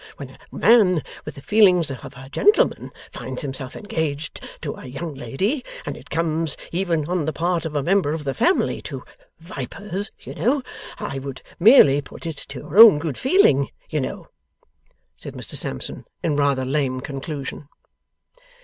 When 0.17 0.31
a 0.31 0.39
man 0.51 1.03
with 1.25 1.35
the 1.35 1.43
feelings 1.43 1.91
of 1.91 2.03
a 2.15 2.27
gentleman 2.31 2.89
finds 3.11 3.43
himself 3.43 3.75
engaged 3.75 4.43
to 4.61 4.73
a 4.73 4.87
young 4.87 5.13
lady, 5.13 5.63
and 5.85 5.95
it 5.95 6.09
comes 6.09 6.57
(even 6.71 7.05
on 7.07 7.25
the 7.25 7.31
part 7.31 7.67
of 7.67 7.75
a 7.75 7.83
member 7.83 8.11
of 8.11 8.23
the 8.23 8.33
family) 8.33 8.81
to 8.81 9.03
vipers, 9.39 10.09
you 10.19 10.33
know! 10.33 10.63
I 10.97 11.19
would 11.19 11.43
merely 11.59 12.01
put 12.01 12.25
it 12.25 12.37
to 12.47 12.59
your 12.61 12.79
own 12.79 12.97
good 12.97 13.15
feeling, 13.15 13.69
you 13.91 13.99
know,' 14.01 14.29
said 15.17 15.35
Mr 15.35 15.53
Sampson, 15.53 16.05
in 16.23 16.35
rather 16.35 16.65
lame 16.65 17.01
conclusion. 17.01 17.69